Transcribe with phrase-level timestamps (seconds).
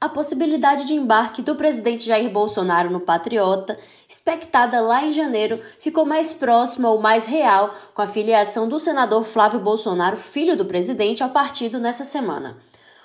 [0.00, 3.76] A possibilidade de embarque do presidente Jair Bolsonaro no Patriota,
[4.08, 9.24] expectada lá em janeiro, ficou mais próxima ou mais real com a filiação do senador
[9.24, 12.56] Flávio Bolsonaro, filho do presidente, ao partido nessa semana.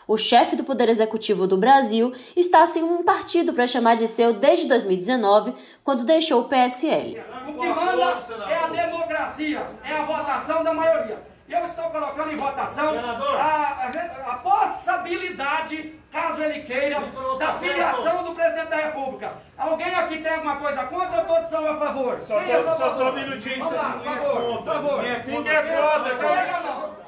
[0.08, 4.32] O chefe do Poder Executivo do Brasil está sem um partido para chamar de seu
[4.32, 7.24] desde 2019, quando deixou o PSL.
[7.48, 11.33] O que manda é a democracia, é a votação da maioria.
[11.54, 17.00] Eu estou colocando em votação a, a, a, possibilidade, caso ele queira,
[17.38, 19.34] da filiação do presidente da República.
[19.56, 22.20] Alguém aqui tem alguma coisa contra ou todos são a favor?
[22.22, 23.60] Só, só, só, só um minutinho.
[23.60, 25.04] Vamos lá, por favor, por favor.
[25.28, 27.04] Ninguém é contra.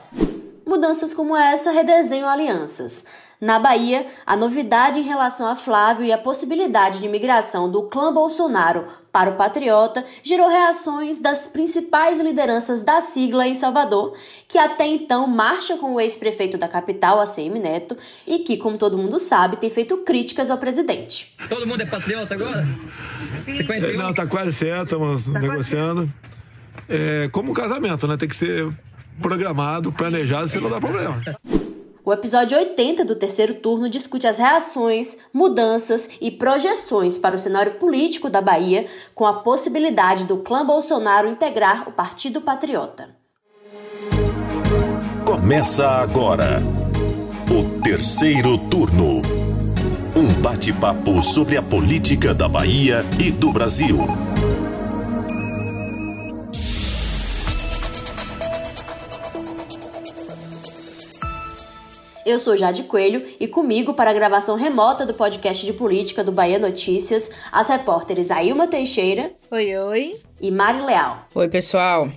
[0.86, 3.04] Mudanças como essa redesenham alianças.
[3.42, 8.14] Na Bahia, a novidade em relação a Flávio e a possibilidade de migração do clã
[8.14, 14.16] Bolsonaro para o Patriota gerou reações das principais lideranças da sigla em Salvador,
[14.48, 17.98] que até então marcha com o ex-prefeito da capital, ACM Neto,
[18.28, 21.36] e que, como todo mundo sabe, tem feito críticas ao presidente.
[21.50, 22.64] Todo mundo é patriota agora?
[23.48, 26.08] É, não, tá quase certo, estamos tá negociando.
[26.88, 28.18] É, como um casamento, né?
[28.18, 28.72] Tem que ser
[29.22, 31.22] programado, planejado, senão não dá problema.
[32.06, 37.74] O episódio 80 do terceiro turno discute as reações, mudanças e projeções para o cenário
[37.76, 43.10] político da Bahia, com a possibilidade do clã Bolsonaro integrar o Partido Patriota.
[45.26, 46.62] Começa agora
[47.50, 49.24] o terceiro turno.
[50.16, 53.98] Um bate-papo sobre a política da Bahia e do Brasil.
[62.26, 66.32] Eu sou Jade Coelho e comigo para a gravação remota do podcast de política do
[66.32, 69.32] Bahia Notícias, as repórteres Ailma Teixeira.
[69.52, 70.16] Oi, oi.
[70.42, 71.28] E Mari Leal.
[71.36, 72.10] Oi, pessoal.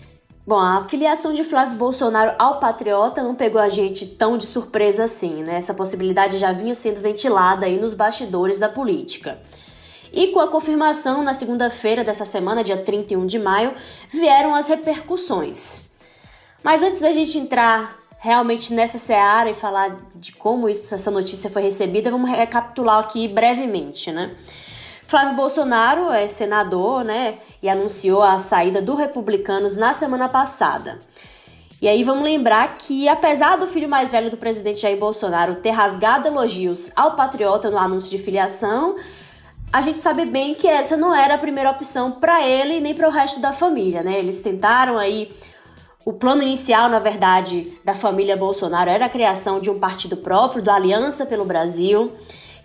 [0.46, 5.04] Bom, a filiação de Flávio Bolsonaro ao Patriota não pegou a gente tão de surpresa
[5.04, 5.56] assim, né?
[5.56, 9.38] Essa possibilidade já vinha sendo ventilada aí nos bastidores da política.
[10.10, 13.74] E com a confirmação na segunda-feira dessa semana, dia 31 de maio,
[14.08, 15.90] vieram as repercussões.
[16.64, 21.48] Mas antes da gente entrar realmente nessa seara e falar de como isso, essa notícia
[21.48, 24.34] foi recebida, vamos recapitular aqui brevemente, né?
[25.02, 30.98] Flávio Bolsonaro é senador, né, e anunciou a saída do Republicanos na semana passada.
[31.80, 35.70] E aí vamos lembrar que, apesar do filho mais velho do presidente Jair Bolsonaro ter
[35.70, 38.96] rasgado elogios ao patriota no anúncio de filiação,
[39.72, 43.08] a gente sabe bem que essa não era a primeira opção para ele nem para
[43.08, 44.18] o resto da família, né?
[44.18, 45.30] Eles tentaram aí
[46.08, 50.62] o plano inicial, na verdade, da família Bolsonaro era a criação de um partido próprio,
[50.62, 52.10] do Aliança pelo Brasil,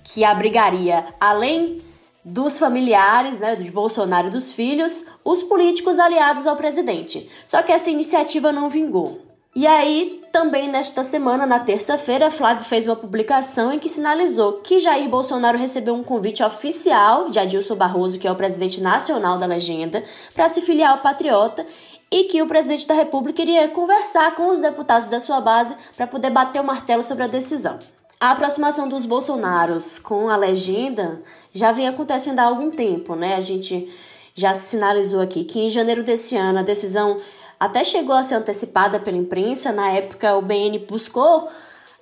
[0.01, 1.81] que abrigaria, além
[2.23, 7.29] dos familiares, né, de Bolsonaro e dos filhos, os políticos aliados ao presidente.
[7.45, 9.19] Só que essa iniciativa não vingou.
[9.53, 14.79] E aí, também nesta semana, na terça-feira, Flávio fez uma publicação em que sinalizou que
[14.79, 19.45] Jair Bolsonaro recebeu um convite oficial de Adilson Barroso, que é o presidente nacional da
[19.45, 21.67] legenda, para se filiar ao Patriota
[22.13, 26.05] e que o presidente da República iria conversar com os deputados da sua base para
[26.05, 27.79] poder bater o martelo sobre a decisão.
[28.19, 33.33] A aproximação dos Bolsonaros com a legenda já vem acontecendo há algum tempo, né?
[33.33, 33.91] A gente
[34.35, 37.17] já sinalizou aqui que em janeiro desse ano a decisão
[37.59, 39.71] até chegou a ser antecipada pela imprensa.
[39.71, 41.49] Na época, o BN buscou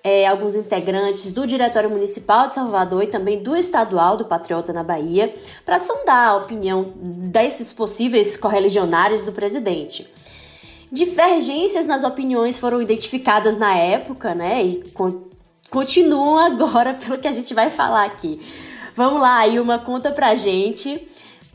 [0.03, 4.83] é, alguns integrantes do Diretório Municipal de Salvador e também do Estadual do Patriota na
[4.83, 5.33] Bahia
[5.65, 10.07] para sondar a opinião desses possíveis correligionários do presidente.
[10.91, 14.63] Divergências nas opiniões foram identificadas na época, né?
[14.63, 15.29] E con
[15.69, 18.41] continuam agora pelo que a gente vai falar aqui.
[18.93, 21.07] Vamos lá, Ilma, conta pra gente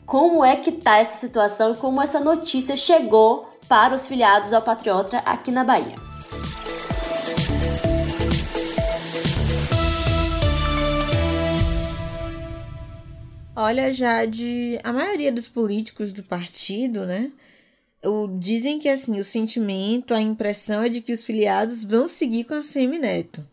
[0.07, 4.61] como é que tá essa situação e como essa notícia chegou para os filiados ao
[4.61, 6.06] Patriota aqui na Bahia.
[13.59, 17.31] Olha, já de a maioria dos políticos do partido, né?
[18.37, 22.53] Dizem que assim, o sentimento, a impressão é de que os filiados vão seguir com
[22.53, 23.43] a Semineto.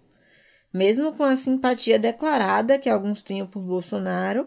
[0.71, 4.47] Mesmo com a simpatia declarada que alguns tenham por Bolsonaro,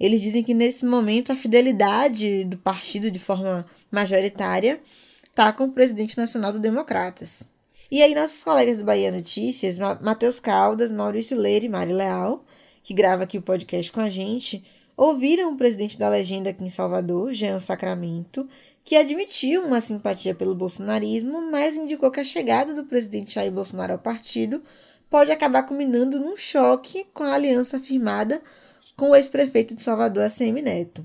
[0.00, 4.80] eles dizem que nesse momento a fidelidade do partido de forma majoritária
[5.30, 7.48] está com o presidente nacional do Democratas.
[7.88, 12.44] E aí, nossos colegas do Bahia Notícias, Matheus Caldas, Maurício Leire e Mari Leal,
[12.82, 14.64] que grava aqui o podcast com a gente,
[15.02, 18.48] ouviram o presidente da legenda aqui em Salvador, Jean Sacramento,
[18.84, 23.94] que admitiu uma simpatia pelo bolsonarismo, mas indicou que a chegada do presidente Jair Bolsonaro
[23.94, 24.62] ao partido
[25.10, 28.40] pode acabar culminando num choque com a aliança firmada
[28.96, 31.04] com o ex-prefeito de Salvador, ACM Neto.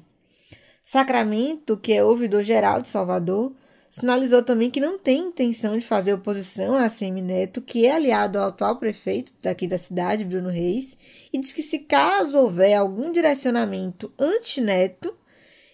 [0.83, 3.51] Sacramento, que é ouvidor geral de Salvador,
[3.89, 8.37] sinalizou também que não tem intenção de fazer oposição a ACM Neto, que é aliado
[8.37, 10.97] ao atual prefeito daqui da cidade, Bruno Reis,
[11.31, 15.15] e diz que se caso houver algum direcionamento anti-Neto,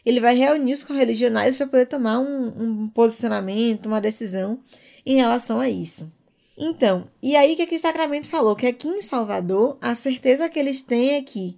[0.05, 4.59] ele vai reunir os correligionários para poder tomar um, um, posicionamento, uma decisão
[5.05, 6.11] em relação a isso.
[6.57, 8.55] Então, e aí que, que o Sacramento falou?
[8.55, 11.57] Que aqui em Salvador, a certeza que eles têm é que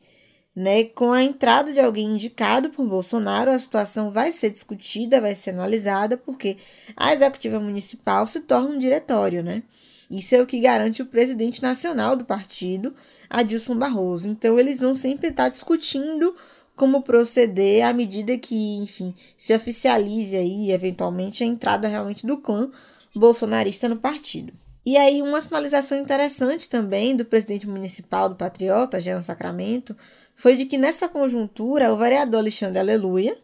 [0.55, 0.85] né?
[0.85, 5.49] Com a entrada de alguém indicado por Bolsonaro, a situação vai ser discutida, vai ser
[5.51, 6.57] analisada, porque
[6.95, 9.63] a executiva municipal se torna um diretório, né?
[10.09, 12.95] Isso é o que garante o presidente nacional do partido,
[13.29, 14.27] Adilson Barroso.
[14.27, 16.35] Então, eles vão sempre estar discutindo
[16.75, 22.69] como proceder à medida que, enfim, se oficialize aí, eventualmente, a entrada realmente do clã
[23.15, 24.53] bolsonarista no partido.
[24.85, 29.97] E aí, uma sinalização interessante também do presidente municipal do Patriota, Jean Sacramento,
[30.35, 33.37] foi de que nessa conjuntura o vereador Alexandre Aleluia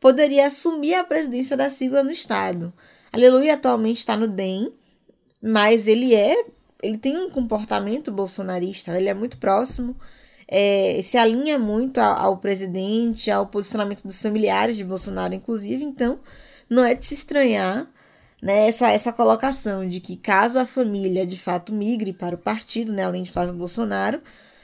[0.00, 2.72] poderia assumir a presidência da sigla no estado.
[3.12, 4.72] Aleluia atualmente está no DEM,
[5.42, 6.44] mas ele é,
[6.82, 9.96] ele tem um comportamento bolsonarista, ele é muito próximo,
[10.46, 16.20] é, se alinha muito ao, ao presidente, ao posicionamento dos familiares de Bolsonaro, inclusive, então
[16.70, 17.88] não é de se estranhar
[18.40, 22.92] né, essa, essa colocação de que caso a família de fato migre para o partido,
[22.92, 24.20] né, além de Flávio Bolsonaro,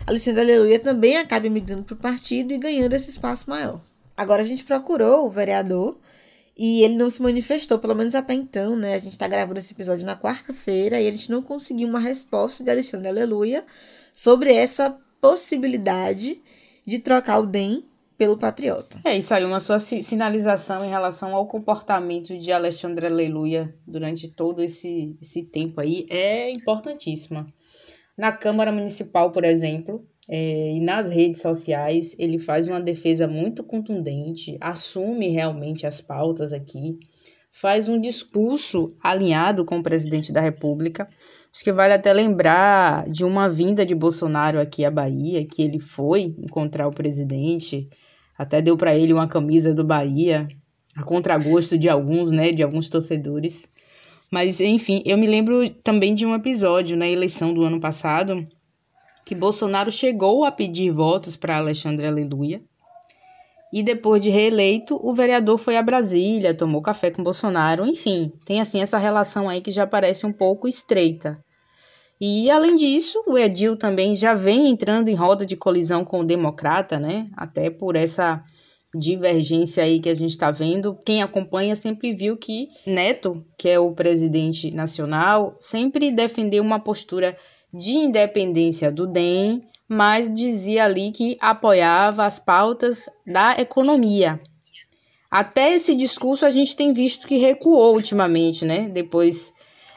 [0.06, 3.80] Alexandre Aleluia também acaba migrando para o partido e ganhando esse espaço maior.
[4.14, 5.98] Agora a gente procurou o vereador
[6.56, 8.94] e ele não se manifestou, pelo menos até então, né?
[8.94, 12.62] A gente está gravando esse episódio na quarta-feira e a gente não conseguiu uma resposta
[12.62, 13.64] de Alexandre Aleluia
[14.14, 16.40] sobre essa possibilidade
[16.86, 17.84] de trocar o DEM
[18.18, 19.00] pelo Patriota.
[19.04, 24.62] É isso aí, uma sua sinalização em relação ao comportamento de Alexandre Aleluia durante todo
[24.62, 27.46] esse, esse tempo aí é importantíssima.
[28.16, 33.64] Na Câmara Municipal, por exemplo, é, e nas redes sociais, ele faz uma defesa muito
[33.64, 36.98] contundente, assume realmente as pautas aqui,
[37.50, 41.08] faz um discurso alinhado com o presidente da República.
[41.52, 45.78] Acho que vale até lembrar de uma vinda de Bolsonaro aqui à Bahia, que ele
[45.78, 47.88] foi encontrar o presidente,
[48.36, 50.48] até deu para ele uma camisa do Bahia,
[50.96, 53.68] a contragosto de alguns, né, de alguns torcedores.
[54.30, 58.46] Mas, enfim, eu me lembro também de um episódio na eleição do ano passado
[59.24, 62.62] que Bolsonaro chegou a pedir votos para Alexandre Aleluia.
[63.72, 68.60] E depois de reeleito, o vereador foi a Brasília, tomou café com Bolsonaro, enfim, tem
[68.60, 71.42] assim essa relação aí que já parece um pouco estreita.
[72.20, 76.24] E além disso, o Edil também já vem entrando em roda de colisão com o
[76.24, 77.28] democrata, né?
[77.36, 78.44] Até por essa
[78.94, 83.78] divergência aí que a gente está vendo, quem acompanha sempre viu que Neto, que é
[83.78, 87.36] o presidente nacional, sempre defendeu uma postura
[87.72, 94.38] de independência do DEM, mas dizia ali que apoiava as pautas da economia.
[95.30, 98.88] Até esse discurso a gente tem visto que recuou ultimamente, né?
[98.88, 99.52] Depois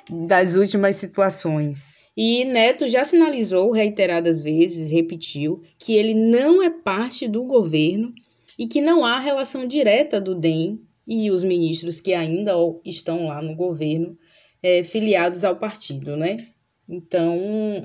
[0.10, 1.98] das últimas situações.
[2.16, 8.12] E Neto já sinalizou reiteradas vezes, repetiu, que ele não é parte do governo
[8.58, 13.42] e que não há relação direta do DEM e os ministros que ainda estão lá
[13.42, 14.18] no governo
[14.62, 16.48] é, filiados ao partido, né?
[16.90, 17.38] Então,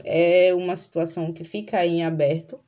[0.04, 2.58] é uma situação que fica aí em aberto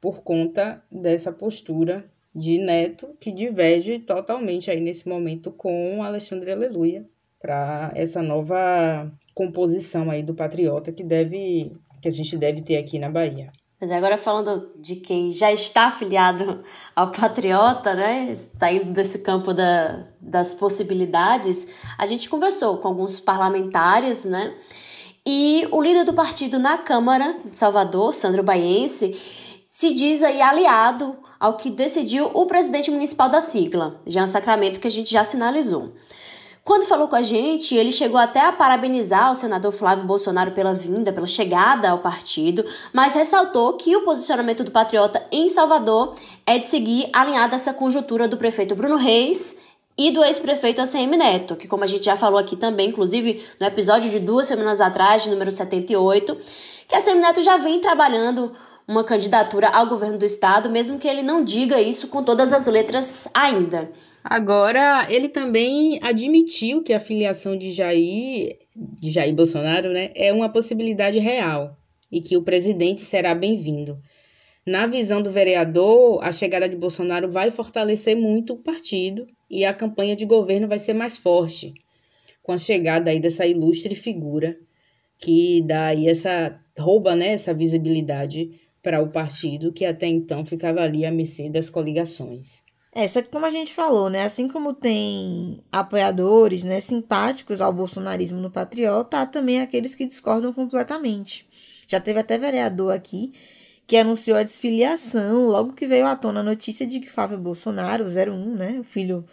[0.00, 7.06] por conta dessa postura de Neto, que diverge totalmente aí nesse momento com Alexandre Aleluia,
[7.40, 12.98] para essa nova composição aí do patriota que deve que a gente deve ter aqui
[12.98, 13.46] na Bahia.
[13.80, 18.36] Mas agora falando de quem já está afiliado ao Patriota, né?
[18.58, 21.68] Saindo desse campo da, das possibilidades,
[21.98, 24.54] a gente conversou com alguns parlamentares, né?
[25.26, 29.18] E o líder do partido na Câmara de Salvador, Sandro Baiense,
[29.64, 34.86] se diz aí aliado ao que decidiu o presidente municipal da sigla, Jean Sacramento, que
[34.86, 35.94] a gente já sinalizou.
[36.64, 40.72] Quando falou com a gente, ele chegou até a parabenizar o senador Flávio Bolsonaro pela
[40.72, 46.16] vinda, pela chegada ao partido, mas ressaltou que o posicionamento do patriota em Salvador
[46.46, 49.62] é de seguir alinhado a essa conjuntura do prefeito Bruno Reis
[49.98, 53.66] e do ex-prefeito ACM Neto, que como a gente já falou aqui também, inclusive no
[53.66, 56.34] episódio de duas semanas atrás, de número 78,
[56.88, 61.08] que a ACM Neto já vem trabalhando uma candidatura ao governo do estado, mesmo que
[61.08, 63.90] ele não diga isso com todas as letras ainda.
[64.22, 70.50] Agora, ele também admitiu que a filiação de Jair, de Jair Bolsonaro né, é uma
[70.50, 71.76] possibilidade real
[72.10, 73.98] e que o presidente será bem-vindo.
[74.66, 79.74] Na visão do vereador, a chegada de Bolsonaro vai fortalecer muito o partido e a
[79.74, 81.74] campanha de governo vai ser mais forte
[82.44, 84.56] com a chegada aí dessa ilustre figura
[85.18, 90.82] que dá aí essa rouba, né, essa visibilidade para o partido que até então ficava
[90.82, 92.62] ali à mercê das coligações.
[92.92, 94.22] É, só que como a gente falou, né?
[94.22, 100.52] Assim como tem apoiadores, né, simpáticos ao bolsonarismo no Patriota, há também aqueles que discordam
[100.52, 101.48] completamente.
[101.88, 103.32] Já teve até vereador aqui
[103.86, 108.04] que anunciou a desfiliação logo que veio à tona a notícia de que Flávio Bolsonaro,
[108.04, 109.24] 01, né, o filho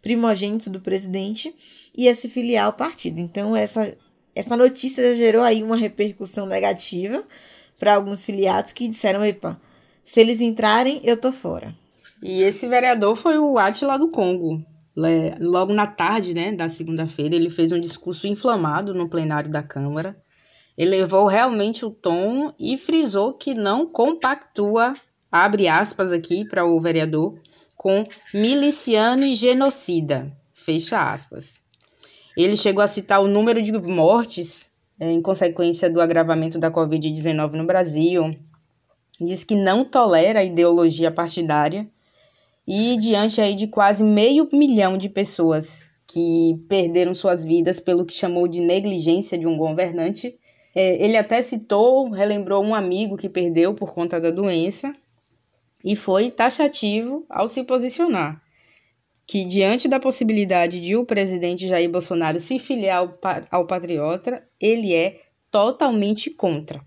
[0.00, 1.54] primogênito do presidente,
[1.96, 3.18] ia se filiar ao partido.
[3.18, 3.94] Então, essa,
[4.34, 7.24] essa notícia já gerou aí uma repercussão negativa
[7.78, 9.60] para alguns filiados que disseram: epa,
[10.04, 11.74] se eles entrarem, eu tô fora.
[12.22, 14.64] E esse vereador foi o Atila do Congo.
[15.40, 20.16] Logo na tarde né, da segunda-feira, ele fez um discurso inflamado no plenário da Câmara.
[20.76, 24.94] Elevou realmente o tom e frisou que não compactua,
[25.30, 27.38] abre aspas aqui para o vereador,
[27.76, 28.04] com
[28.34, 31.60] miliciano e genocida, fecha aspas.
[32.36, 34.67] Ele chegou a citar o número de mortes
[35.00, 38.30] em consequência do agravamento da Covid-19 no Brasil,
[39.20, 41.86] diz que não tolera a ideologia partidária
[42.66, 48.14] e diante aí de quase meio milhão de pessoas que perderam suas vidas pelo que
[48.14, 50.38] chamou de negligência de um governante.
[50.74, 54.92] É, ele até citou, relembrou um amigo que perdeu por conta da doença
[55.84, 58.40] e foi taxativo ao se posicionar
[59.28, 63.06] que diante da possibilidade de o presidente Jair Bolsonaro se filiar
[63.50, 65.18] ao, patriota, ele é
[65.50, 66.80] totalmente contra.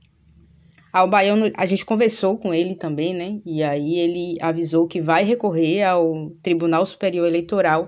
[0.91, 3.39] Ao Baiano, a gente conversou com ele também, né?
[3.45, 7.87] E aí ele avisou que vai recorrer ao Tribunal Superior Eleitoral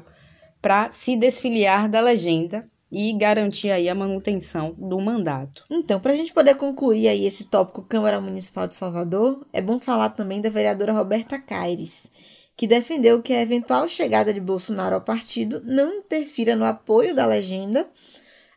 [0.61, 5.63] para se desfiliar da legenda e garantir aí a manutenção do mandato.
[5.69, 9.79] Então, para a gente poder concluir aí esse tópico Câmara Municipal de Salvador, é bom
[9.79, 12.07] falar também da vereadora Roberta Caires,
[12.55, 17.25] que defendeu que a eventual chegada de Bolsonaro ao partido não interfira no apoio da
[17.25, 17.89] legenda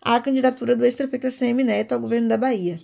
[0.02, 2.78] à candidatura do ex-prefeito ACM Neto ao governo da Bahia.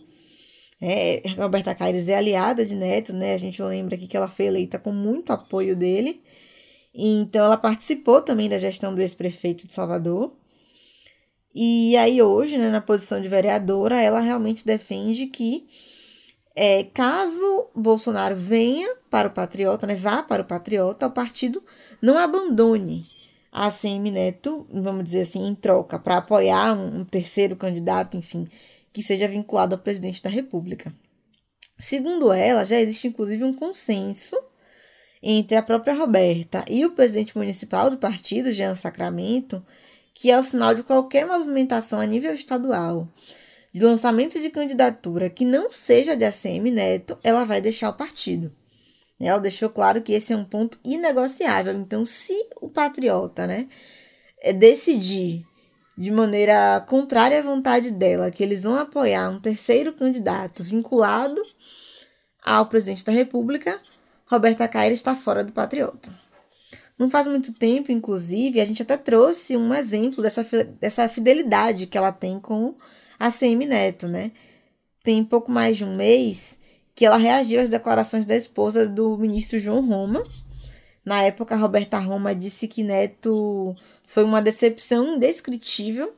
[0.81, 3.35] É, Roberta Caires é aliada de Neto, né?
[3.35, 6.21] A gente lembra aqui que ela foi eleita com muito apoio dele.
[6.93, 10.37] Então, ela participou também da gestão do ex-prefeito de Salvador.
[11.55, 15.69] E aí, hoje, né, na posição de vereadora, ela realmente defende que,
[16.55, 21.63] é, caso Bolsonaro venha para o Patriota, né, vá para o Patriota, o partido
[22.01, 23.03] não abandone
[23.51, 28.49] a ACM Neto, vamos dizer assim, em troca, para apoiar um, um terceiro candidato, enfim,
[28.93, 30.95] que seja vinculado ao presidente da República.
[31.79, 34.37] Segundo ela, já existe inclusive um consenso
[35.23, 39.65] entre a própria Roberta e o presidente municipal do partido, Jean Sacramento,
[40.15, 43.09] que é o sinal de qualquer movimentação a nível estadual
[43.73, 48.53] de lançamento de candidatura que não seja de ACM Neto, ela vai deixar o partido.
[49.19, 51.75] Ela deixou claro que esse é um ponto inegociável.
[51.75, 53.69] Então, se o patriota, né,
[54.59, 55.47] decidir
[55.97, 61.41] de maneira contrária à vontade dela, que eles vão apoiar um terceiro candidato vinculado
[62.43, 63.81] ao presidente da República,
[64.27, 66.11] Roberta Caire está fora do Patriota.
[66.99, 70.43] Não faz muito tempo, inclusive, a gente até trouxe um exemplo dessa,
[70.81, 72.75] dessa fidelidade que ela tem com
[73.27, 74.33] a CM Neto, né?
[75.03, 76.59] Tem pouco mais de um mês
[76.95, 80.23] que ela reagiu às declarações da esposa do ministro João Roma,
[81.05, 83.75] na época, Roberta Roma disse que Neto
[84.07, 86.13] foi uma decepção indescritível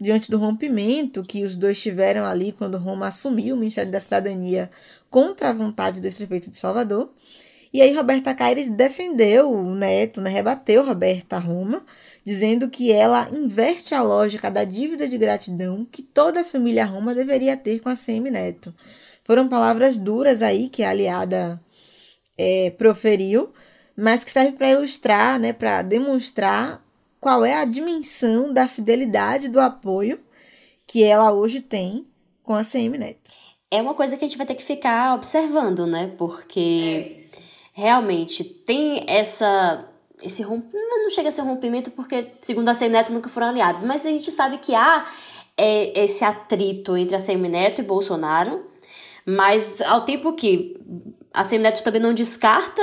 [0.00, 4.70] diante do rompimento que os dois tiveram ali quando Roma assumiu o Ministério da Cidadania
[5.10, 7.10] contra a vontade do ex-prefeito de Salvador.
[7.72, 11.84] E aí Roberta Caires defendeu o Neto, né, rebateu Roberta Roma,
[12.24, 17.14] dizendo que ela inverte a lógica da dívida de gratidão que toda a família Roma
[17.14, 18.74] deveria ter com a CM Neto.
[19.24, 21.60] Foram palavras duras aí que a aliada
[22.36, 23.52] é, proferiu,
[23.96, 26.82] mas que serve para ilustrar, né, para demonstrar
[27.20, 30.20] qual é a dimensão da fidelidade do apoio
[30.86, 32.06] que ela hoje tem
[32.42, 33.30] com a CM Neto.
[33.70, 36.12] É uma coisa que a gente vai ter que ficar observando, né?
[36.16, 37.24] Porque é
[37.74, 39.84] realmente tem essa
[40.22, 43.82] esse rompimento, não chega a ser rompimento porque segundo a CM Neto nunca foram aliados,
[43.82, 45.06] mas a gente sabe que há
[45.56, 48.64] é, esse atrito entre a CM Neto e Bolsonaro,
[49.26, 50.76] mas ao tempo que
[51.32, 52.82] a CM Neto também não descarta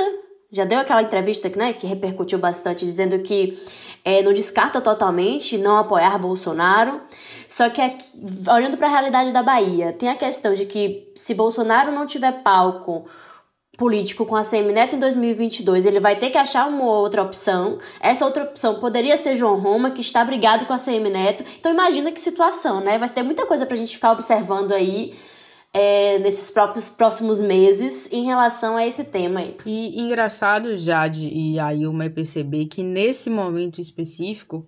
[0.52, 3.58] já deu aquela entrevista né, que repercutiu bastante, dizendo que
[4.04, 7.00] é, não descarta totalmente não apoiar Bolsonaro.
[7.48, 8.04] Só que aqui,
[8.50, 12.42] olhando para a realidade da Bahia, tem a questão de que se Bolsonaro não tiver
[12.42, 13.06] palco
[13.76, 17.78] político com a CM Neto em 2022, ele vai ter que achar uma outra opção.
[18.00, 21.44] Essa outra opção poderia ser João Roma, que está brigado com a CM Neto.
[21.58, 22.98] Então imagina que situação, né?
[22.98, 25.14] Vai ter muita coisa para a gente ficar observando aí
[25.72, 29.56] é, nesses próprios próximos meses em relação a esse tema aí.
[29.64, 34.66] E engraçado, Jade e a Ilma perceber que nesse momento específico,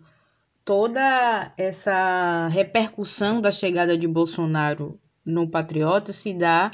[0.64, 6.70] toda essa repercussão da chegada de Bolsonaro no Patriota se dá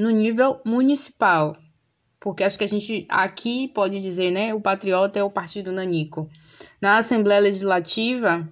[0.00, 1.52] no nível municipal.
[2.18, 6.28] porque acho que a gente aqui pode dizer, né, o Patriota é o partido nanico.
[6.80, 8.46] Na Assembleia Legislativa,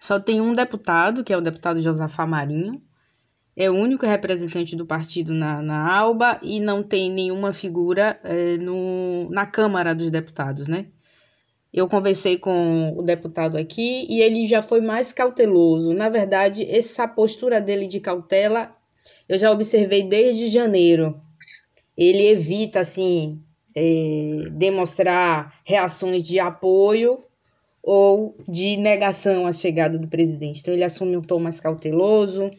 [0.00, 2.82] só tem um deputado, que é o deputado Josafá Marinho,
[3.56, 8.56] é o único representante do partido na, na ALBA e não tem nenhuma figura é,
[8.56, 10.86] no, na Câmara dos Deputados, né?
[11.72, 15.94] Eu conversei com o deputado aqui e ele já foi mais cauteloso.
[15.94, 18.74] Na verdade, essa postura dele de cautela
[19.28, 21.20] eu já observei desde janeiro.
[21.96, 23.40] Ele evita, assim,
[23.74, 27.18] é, demonstrar reações de apoio
[27.82, 30.60] ou de negação à chegada do presidente.
[30.60, 32.50] Então, ele assume um tom mais cauteloso.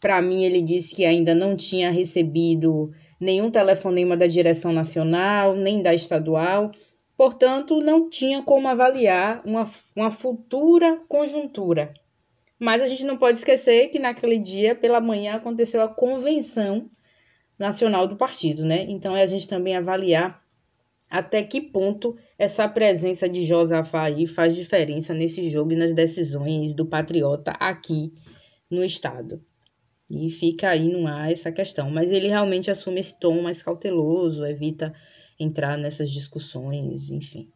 [0.00, 2.90] Para mim, ele disse que ainda não tinha recebido
[3.20, 6.70] nenhum telefonema da direção nacional, nem da estadual.
[7.16, 11.92] Portanto, não tinha como avaliar uma, uma futura conjuntura.
[12.60, 16.90] Mas a gente não pode esquecer que naquele dia, pela manhã, aconteceu a convenção
[17.58, 18.84] nacional do partido, né?
[18.86, 20.40] Então é a gente também avaliar
[21.08, 26.74] até que ponto essa presença de Josafá aí faz diferença nesse jogo e nas decisões
[26.74, 28.12] do patriota aqui
[28.70, 29.42] no estado.
[30.10, 31.90] E fica aí no ar essa questão.
[31.90, 34.94] Mas ele realmente assume esse tom mais cauteloso, evita
[35.38, 37.48] entrar nessas discussões, enfim.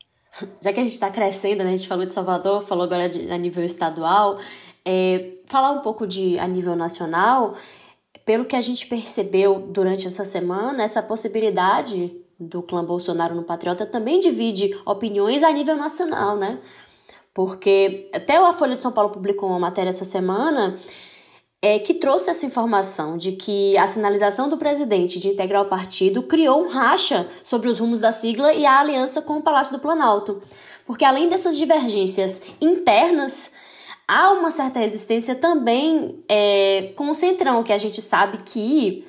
[0.63, 1.73] Já que a gente está crescendo, né?
[1.73, 4.39] A gente falou de Salvador, falou agora de, a nível estadual,
[4.85, 7.57] é, falar um pouco de a nível nacional,
[8.25, 13.87] pelo que a gente percebeu durante essa semana, essa possibilidade do clã Bolsonaro no Patriota
[13.87, 16.59] também divide opiniões a nível nacional, né?
[17.33, 20.79] Porque até a Folha de São Paulo publicou uma matéria essa semana
[21.61, 26.23] é, que trouxe essa informação de que a sinalização do presidente de integrar o partido
[26.23, 29.81] criou um racha sobre os rumos da sigla e a aliança com o Palácio do
[29.81, 30.43] Planalto.
[30.87, 33.51] Porque além dessas divergências internas,
[34.07, 39.07] há uma certa resistência também é, com o Centrão, que a gente sabe que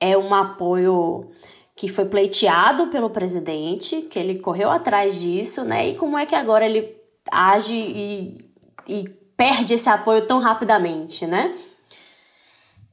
[0.00, 1.30] é um apoio
[1.74, 5.88] que foi pleiteado pelo presidente, que ele correu atrás disso, né?
[5.88, 6.96] E como é que agora ele
[7.30, 8.50] age e,
[8.86, 11.54] e perde esse apoio tão rapidamente, né?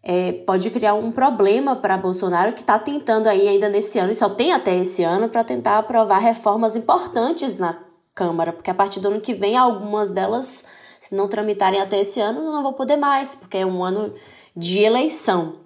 [0.01, 4.15] É, pode criar um problema para Bolsonaro que está tentando aí ainda nesse ano, e
[4.15, 7.77] só tem até esse ano, para tentar aprovar reformas importantes na
[8.15, 10.65] Câmara, porque a partir do ano que vem algumas delas
[10.99, 14.13] se não tramitarem até esse ano, não vou poder mais, porque é um ano
[14.55, 15.61] de eleição.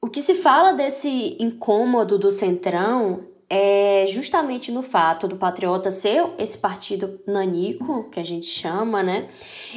[0.00, 6.24] O que se fala desse incômodo do Centrão é justamente no fato do Patriota ser
[6.36, 9.28] esse partido nanico, que a gente chama, né?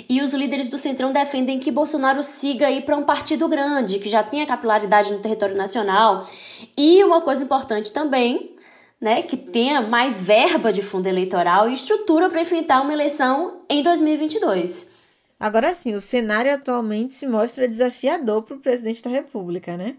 [0.09, 4.09] E os líderes do Centrão defendem que Bolsonaro siga aí para um partido grande, que
[4.09, 6.27] já tenha capilaridade no território nacional.
[6.75, 8.55] E uma coisa importante também
[8.99, 13.81] né, que tenha mais verba de fundo eleitoral e estrutura para enfrentar uma eleição em
[13.81, 14.91] 2022.
[15.39, 19.95] Agora sim, o cenário atualmente se mostra desafiador para o presidente da República, né?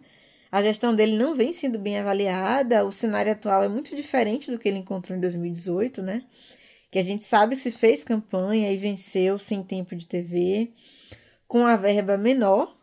[0.52, 4.58] A gestão dele não vem sendo bem avaliada, o cenário atual é muito diferente do
[4.58, 6.22] que ele encontrou em 2018, né?
[6.90, 10.72] Que a gente sabe que se fez campanha e venceu sem tempo de TV,
[11.46, 12.76] com a verba menor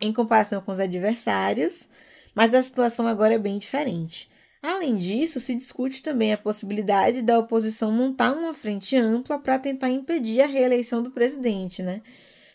[0.00, 1.88] em comparação com os adversários,
[2.34, 4.30] mas a situação agora é bem diferente.
[4.66, 9.90] Além disso, se discute também a possibilidade da oposição montar uma frente ampla para tentar
[9.90, 12.02] impedir a reeleição do presidente, né?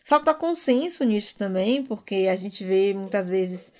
[0.03, 3.71] Falta consenso nisso também, porque a gente vê muitas vezes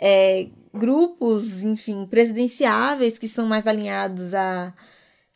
[0.00, 4.74] é, grupos, enfim, presidenciáveis que são mais alinhados à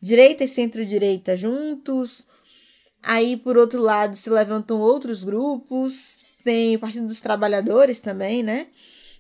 [0.03, 2.27] direita e centro-direita juntos.
[3.01, 6.19] Aí, por outro lado, se levantam outros grupos.
[6.43, 8.67] Tem o Partido dos Trabalhadores também, né?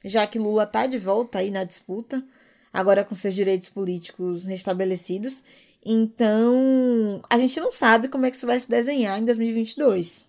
[0.05, 2.25] Já que Lula tá de volta aí na disputa
[2.72, 5.42] agora com seus direitos políticos restabelecidos.
[5.85, 10.24] Então, a gente não sabe como é que isso vai se desenhar em 2022.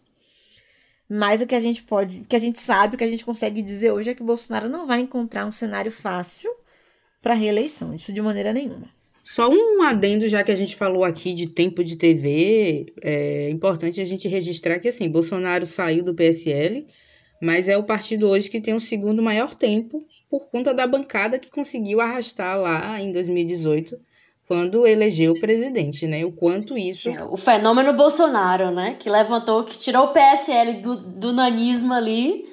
[1.10, 3.26] Mas o que a gente pode, o que a gente sabe, o que a gente
[3.26, 6.50] consegue dizer hoje é que Bolsonaro não vai encontrar um cenário fácil
[7.22, 8.90] para reeleição, isso de maneira nenhuma.
[9.24, 14.02] Só um adendo, já que a gente falou aqui de tempo de TV, é importante
[14.02, 16.88] a gente registrar que assim, Bolsonaro saiu do PSL,
[17.42, 20.00] mas é o partido hoje que tem o segundo maior tempo
[20.30, 24.00] por conta da bancada que conseguiu arrastar lá em 2018
[24.48, 26.26] quando elegeu o presidente, né?
[26.26, 27.10] O quanto isso.
[27.10, 28.98] É, o fenômeno Bolsonaro, né?
[29.00, 32.52] Que levantou, que tirou o PSL do, do nanismo ali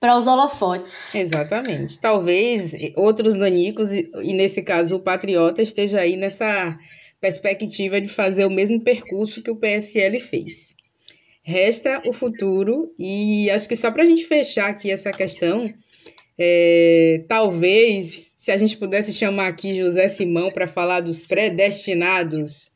[0.00, 1.14] para os holofotes.
[1.14, 1.98] Exatamente.
[2.00, 6.76] Talvez outros nanicos, e, e nesse caso o Patriota, esteja aí nessa
[7.20, 10.74] perspectiva de fazer o mesmo percurso que o PSL fez.
[11.48, 15.72] Resta o futuro, e acho que só para a gente fechar aqui essa questão,
[16.36, 22.72] é, talvez, se a gente pudesse chamar aqui José Simão para falar dos predestinados,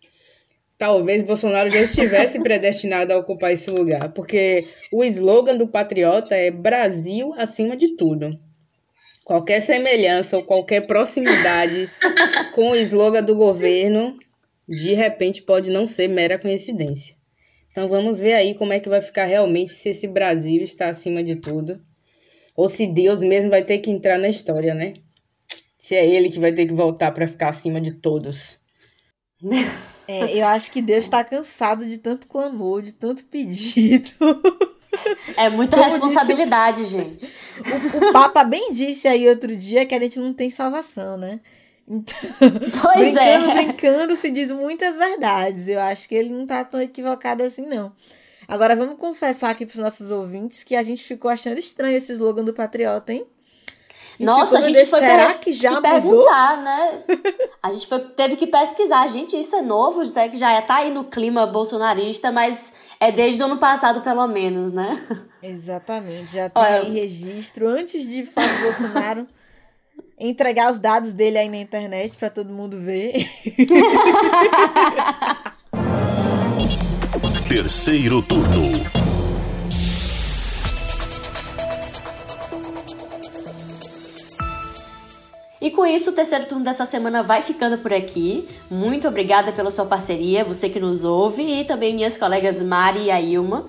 [0.78, 6.52] talvez Bolsonaro já estivesse predestinado a ocupar esse lugar, porque o slogan do patriota é
[6.52, 8.30] Brasil acima de tudo.
[9.24, 11.90] Qualquer semelhança ou qualquer proximidade
[12.54, 14.16] com o slogan do governo,
[14.68, 17.18] de repente pode não ser mera coincidência.
[17.70, 21.22] Então vamos ver aí como é que vai ficar realmente se esse Brasil está acima
[21.22, 21.80] de tudo.
[22.56, 24.94] Ou se Deus mesmo vai ter que entrar na história, né?
[25.78, 28.58] Se é ele que vai ter que voltar para ficar acima de todos.
[30.06, 34.10] É, eu acho que Deus está cansado de tanto clamor, de tanto pedido.
[35.36, 37.34] É muita Como responsabilidade, disse, gente.
[37.94, 41.40] O, o, Papa bem disse aí outro dia que a gente não tem salvação, né?
[42.82, 43.54] Pois brincando, é.
[43.54, 45.66] brincando, se diz muitas verdades.
[45.66, 47.92] Eu acho que ele não tá tão equivocado assim, não.
[48.46, 52.12] Agora, vamos confessar aqui para os nossos ouvintes que a gente ficou achando estranho esse
[52.12, 53.26] slogan do Patriota, hein?
[54.18, 55.90] Nossa, a gente foi será que já se mudou?
[55.90, 57.02] perguntar, né?
[57.62, 59.06] A gente foi, teve que pesquisar.
[59.06, 60.04] Gente, isso é novo?
[60.04, 64.26] Será que já tá aí no clima bolsonarista, mas é desde o ano passado, pelo
[64.26, 65.02] menos, né?
[65.42, 66.34] Exatamente.
[66.34, 69.26] Já tem Olha, aí registro antes de Flávio Bolsonaro
[70.20, 73.26] entregar os dados dele aí na internet para todo mundo ver.
[77.48, 79.00] Terceiro turno.
[85.60, 88.48] E com isso, o terceiro turno dessa semana vai ficando por aqui.
[88.70, 93.10] Muito obrigada pela sua parceria, você que nos ouve, e também minhas colegas Mari e
[93.10, 93.66] Ailma.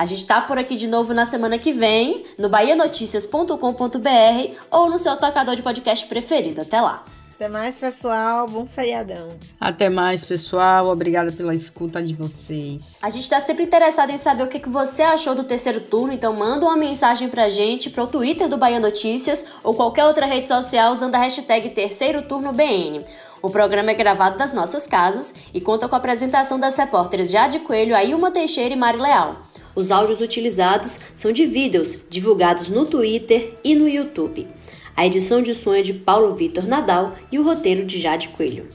[0.00, 4.98] A gente tá por aqui de novo na semana que vem, no bahianoticias.com.br ou no
[4.98, 6.62] seu tocador de podcast preferido.
[6.62, 7.04] Até lá!
[7.34, 8.48] Até mais, pessoal.
[8.48, 9.28] Bom feriadão.
[9.60, 10.88] Até mais, pessoal.
[10.88, 12.96] Obrigada pela escuta de vocês.
[13.02, 16.14] A gente está sempre interessado em saber o que, que você achou do terceiro turno,
[16.14, 20.48] então manda uma mensagem pra gente pro Twitter do Bahia Notícias ou qualquer outra rede
[20.48, 23.04] social usando a hashtag Terceiro Turno BN.
[23.42, 27.60] O programa é gravado das nossas casas e conta com a apresentação das repórteres Jade
[27.60, 29.49] Coelho, Ailma Teixeira e Mari Leal.
[29.80, 34.46] Os áudios utilizados são de vídeos divulgados no Twitter e no YouTube.
[34.94, 38.66] A edição de som é de Paulo Vitor Nadal e o roteiro de Jade Coelho.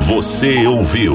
[0.00, 1.14] Você ouviu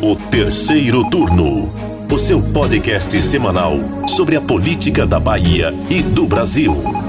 [0.00, 1.68] o terceiro turno,
[2.08, 3.72] o seu podcast semanal
[4.06, 7.07] sobre a política da Bahia e do Brasil.